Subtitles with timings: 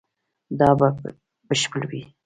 [0.59, 0.87] دا به
[1.47, 2.01] بشپړ وي